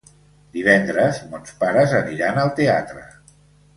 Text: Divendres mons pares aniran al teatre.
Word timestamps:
Divendres 0.55 1.21
mons 1.33 1.53
pares 1.65 1.95
aniran 2.01 2.41
al 2.45 2.51
teatre. 2.61 3.05